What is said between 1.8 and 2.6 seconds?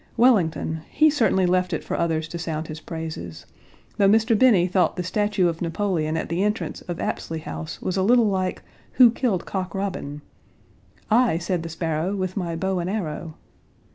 for others to